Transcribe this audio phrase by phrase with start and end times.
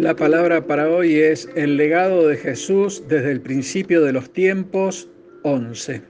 [0.00, 5.10] La palabra para hoy es el legado de Jesús desde el principio de los tiempos
[5.42, 6.00] 11.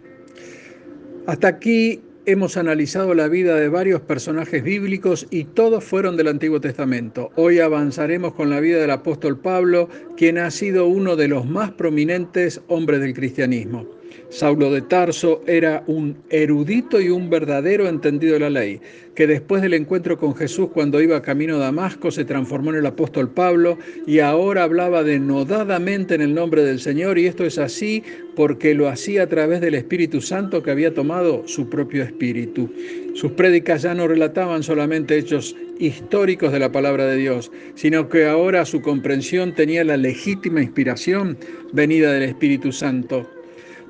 [1.26, 6.60] Hasta aquí hemos analizado la vida de varios personajes bíblicos y todos fueron del Antiguo
[6.60, 7.32] Testamento.
[7.34, 11.72] Hoy avanzaremos con la vida del apóstol Pablo, quien ha sido uno de los más
[11.72, 13.88] prominentes hombres del cristianismo.
[14.28, 18.80] Saulo de Tarso era un erudito y un verdadero entendido de la ley,
[19.14, 22.86] que después del encuentro con Jesús cuando iba camino a Damasco se transformó en el
[22.86, 28.02] apóstol Pablo y ahora hablaba denodadamente en el nombre del Señor y esto es así
[28.36, 32.72] porque lo hacía a través del Espíritu Santo que había tomado su propio espíritu.
[33.14, 38.26] Sus prédicas ya no relataban solamente hechos históricos de la palabra de Dios, sino que
[38.26, 41.36] ahora su comprensión tenía la legítima inspiración
[41.72, 43.28] venida del Espíritu Santo.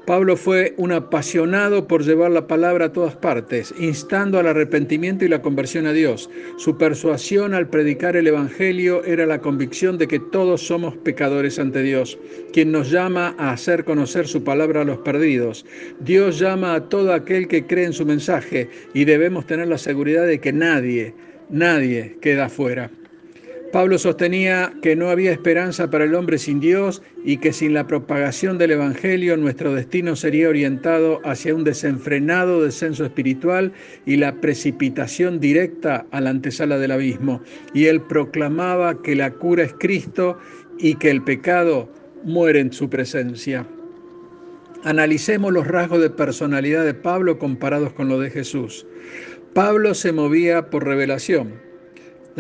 [0.06, 5.28] Pablo fue un apasionado por llevar la palabra a todas partes, instando al arrepentimiento y
[5.28, 6.30] la conversión a Dios.
[6.56, 11.83] Su persuasión al predicar el Evangelio era la convicción de que todos somos pecadores ante
[11.83, 12.19] Dios,
[12.52, 15.66] quien nos llama a hacer conocer su palabra a los perdidos.
[16.00, 20.27] Dios llama a todo aquel que cree en su mensaje y debemos tener la seguridad
[20.27, 21.14] de que nadie,
[21.50, 22.91] nadie queda fuera.
[23.72, 27.86] Pablo sostenía que no había esperanza para el hombre sin Dios y que sin la
[27.86, 33.72] propagación del Evangelio nuestro destino sería orientado hacia un desenfrenado descenso espiritual
[34.06, 37.42] y la precipitación directa a la antesala del abismo.
[37.72, 40.36] Y él proclamaba que la cura es Cristo
[40.76, 41.88] y que el pecado
[42.24, 43.68] muere en su presencia.
[44.82, 48.84] Analicemos los rasgos de personalidad de Pablo comparados con lo de Jesús.
[49.54, 51.69] Pablo se movía por revelación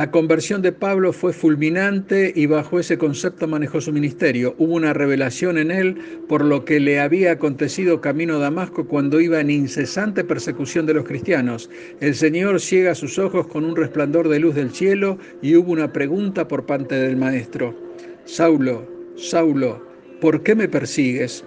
[0.00, 4.54] la conversión de Pablo fue fulminante y bajo ese concepto manejó su ministerio.
[4.56, 9.20] Hubo una revelación en él por lo que le había acontecido camino a Damasco cuando
[9.20, 11.68] iba en incesante persecución de los cristianos.
[12.00, 15.92] El Señor ciega sus ojos con un resplandor de luz del cielo y hubo una
[15.92, 17.74] pregunta por parte del maestro.
[18.24, 19.84] Saulo, Saulo,
[20.22, 21.44] ¿por qué me persigues?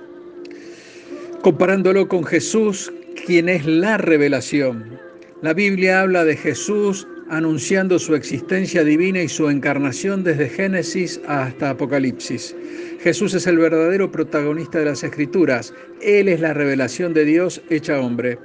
[1.42, 2.94] Comparándolo con Jesús,
[3.26, 5.00] quien es la revelación.
[5.42, 11.72] La Biblia habla de Jesús anunciando su existencia divina y su encarnación desde Génesis hasta
[11.72, 12.56] Apocalipsis.
[13.02, 15.74] Jesús es el verdadero protagonista de las Escrituras.
[16.02, 18.38] Él es la revelación de Dios hecha hombre.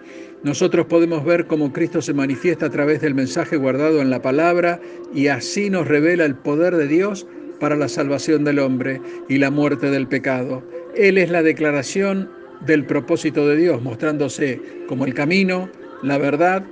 [0.43, 4.81] Nosotros podemos ver cómo Cristo se manifiesta a través del mensaje guardado en la palabra
[5.15, 7.27] y así nos revela el poder de Dios
[7.61, 10.63] para la salvación del hombre y la muerte del pecado.
[10.97, 12.31] Él es la declaración
[12.65, 15.69] del propósito de Dios, mostrándose como el camino,
[16.03, 16.65] la verdad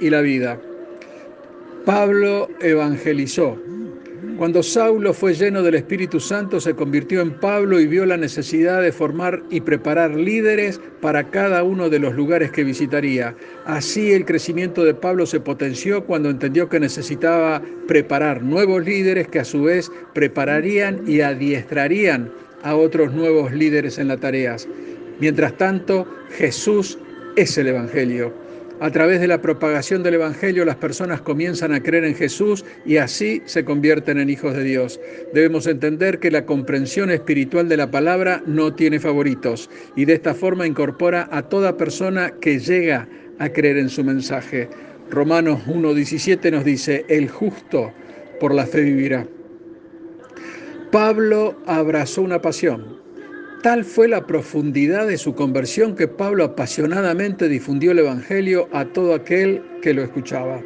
[0.00, 0.60] y la vida.
[1.84, 3.58] Pablo evangelizó.
[4.38, 8.80] Cuando Saulo fue lleno del Espíritu Santo, se convirtió en Pablo y vio la necesidad
[8.82, 13.34] de formar y preparar líderes para cada uno de los lugares que visitaría.
[13.64, 19.40] Así el crecimiento de Pablo se potenció cuando entendió que necesitaba preparar nuevos líderes que
[19.40, 22.30] a su vez prepararían y adiestrarían
[22.62, 24.68] a otros nuevos líderes en las tareas.
[25.18, 26.98] Mientras tanto, Jesús
[27.34, 28.41] es el Evangelio.
[28.82, 32.96] A través de la propagación del Evangelio las personas comienzan a creer en Jesús y
[32.96, 34.98] así se convierten en hijos de Dios.
[35.32, 40.34] Debemos entender que la comprensión espiritual de la palabra no tiene favoritos y de esta
[40.34, 44.68] forma incorpora a toda persona que llega a creer en su mensaje.
[45.10, 47.92] Romanos 1.17 nos dice, el justo
[48.40, 49.28] por la fe vivirá.
[50.90, 53.00] Pablo abrazó una pasión,
[53.62, 59.14] Tal fue la profundidad de su conversión que Pablo apasionadamente difundió el Evangelio a todo
[59.14, 60.60] aquel que lo escuchaba.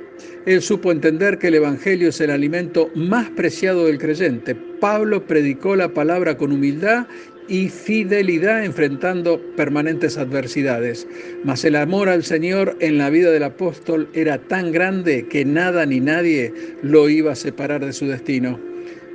[0.47, 4.55] Él supo entender que el Evangelio es el alimento más preciado del creyente.
[4.55, 7.07] Pablo predicó la palabra con humildad
[7.49, 11.07] y fidelidad enfrentando permanentes adversidades.
[11.45, 15.85] Mas el amor al Señor en la vida del apóstol era tan grande que nada
[15.85, 18.59] ni nadie lo iba a separar de su destino.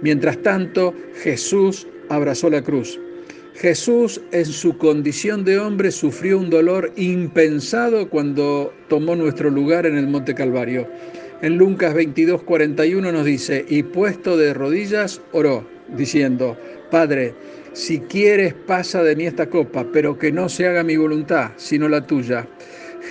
[0.03, 0.93] Mientras tanto,
[1.23, 2.99] Jesús abrazó la cruz.
[3.61, 9.97] Jesús en su condición de hombre sufrió un dolor impensado cuando tomó nuestro lugar en
[9.97, 10.87] el Monte Calvario.
[11.43, 15.63] En Lucas 22, 41 nos dice, y puesto de rodillas, oró,
[15.95, 16.57] diciendo,
[16.89, 17.35] Padre,
[17.73, 21.87] si quieres pasa de mí esta copa, pero que no se haga mi voluntad, sino
[21.87, 22.47] la tuya.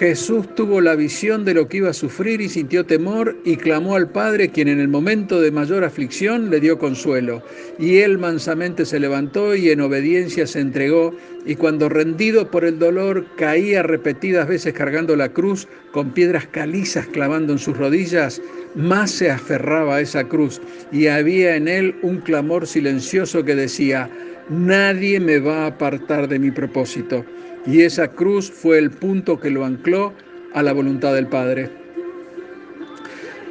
[0.00, 3.96] Jesús tuvo la visión de lo que iba a sufrir y sintió temor y clamó
[3.96, 7.42] al Padre, quien en el momento de mayor aflicción le dio consuelo.
[7.78, 11.14] Y él mansamente se levantó y en obediencia se entregó,
[11.44, 17.06] y cuando rendido por el dolor caía repetidas veces cargando la cruz, con piedras calizas
[17.06, 18.40] clavando en sus rodillas,
[18.74, 24.08] más se aferraba a esa cruz, y había en él un clamor silencioso que decía,
[24.50, 27.24] Nadie me va a apartar de mi propósito
[27.66, 30.12] y esa cruz fue el punto que lo ancló
[30.54, 31.70] a la voluntad del Padre.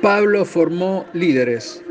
[0.02, 1.82] Pablo formó líderes.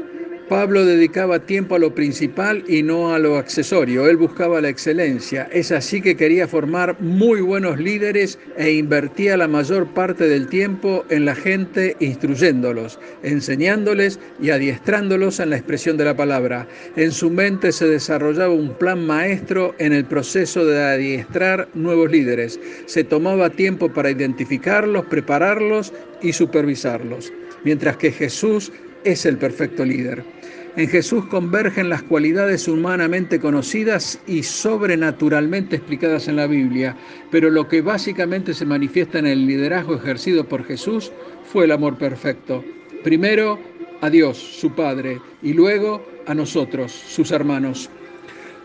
[0.49, 4.09] Pablo dedicaba tiempo a lo principal y no a lo accesorio.
[4.09, 5.47] Él buscaba la excelencia.
[5.53, 11.05] Es así que quería formar muy buenos líderes e invertía la mayor parte del tiempo
[11.11, 16.67] en la gente instruyéndolos, enseñándoles y adiestrándolos en la expresión de la palabra.
[16.97, 22.59] En su mente se desarrollaba un plan maestro en el proceso de adiestrar nuevos líderes.
[22.87, 25.93] Se tomaba tiempo para identificarlos, prepararlos
[26.23, 27.33] y supervisarlos.
[27.65, 28.73] Mientras que Jesús
[29.05, 30.25] es el perfecto líder.
[30.77, 36.97] En Jesús convergen las cualidades humanamente conocidas y sobrenaturalmente explicadas en la Biblia,
[37.33, 41.11] pero lo que básicamente se manifiesta en el liderazgo ejercido por Jesús
[41.53, 42.65] fue el amor perfecto.
[43.03, 43.59] Primero
[44.03, 47.91] a Dios, su Padre, y luego a nosotros, sus hermanos.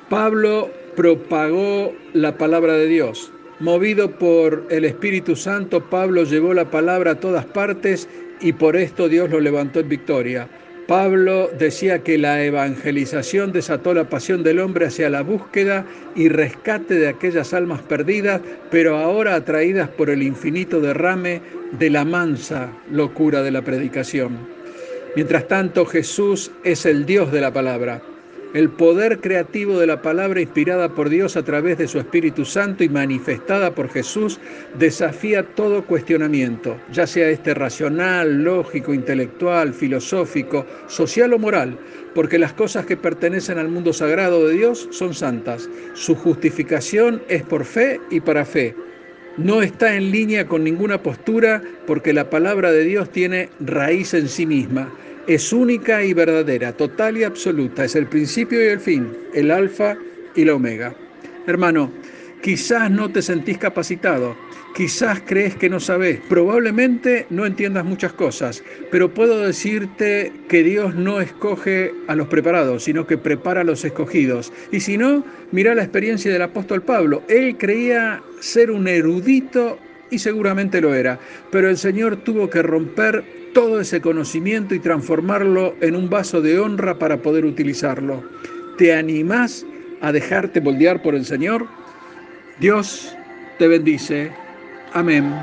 [0.10, 3.32] Pablo propagó la palabra de Dios.
[3.60, 8.10] Movido por el Espíritu Santo, Pablo llevó la palabra a todas partes
[8.44, 10.48] y por esto Dios lo levantó en victoria.
[10.88, 16.96] Pablo decía que la evangelización desató la pasión del hombre hacia la búsqueda y rescate
[16.96, 21.42] de aquellas almas perdidas, pero ahora atraídas por el infinito derrame
[21.80, 24.38] de la mansa locura de la predicación.
[25.16, 28.02] Mientras tanto, Jesús es el Dios de la palabra
[28.54, 32.84] el poder creativo de la palabra inspirada por Dios a través de su Espíritu Santo
[32.84, 34.40] y manifestada por Jesús
[34.78, 41.78] desafía todo cuestionamiento, ya sea este racional, lógico, intelectual, filosófico, social o moral,
[42.14, 45.68] porque las cosas que pertenecen al mundo sagrado de Dios son santas.
[45.94, 48.76] Su justificación es por fe y para fe.
[49.36, 54.30] No está en línea con ninguna postura porque la palabra de Dios tiene raíz en
[54.30, 54.94] sí misma
[55.28, 59.96] es única y verdadera, total y absoluta, es el principio y el fin, el alfa
[60.36, 60.96] y la omega.
[61.48, 61.92] Hermano,
[62.42, 64.36] quizás no te sentís capacitado,
[64.76, 70.96] quizás crees que no sabes, probablemente no entiendas muchas cosas, pero puedo decirte que Dios
[70.96, 74.52] no escoge a los preparados, sino que prepara a los escogidos.
[74.72, 77.24] Y si no, mira la experiencia del apóstol Pablo.
[77.30, 79.78] Él creía ser un erudito
[80.10, 81.20] y seguramente lo era,
[81.52, 86.60] pero el Señor tuvo que romper todo ese conocimiento y transformarlo en un vaso de
[86.60, 88.24] honra para poder utilizarlo.
[88.78, 89.66] ¿Te animás
[90.02, 91.68] a dejarte moldear por el Señor?
[92.60, 93.16] Dios
[93.60, 94.32] te bendice.
[94.94, 95.34] Amén.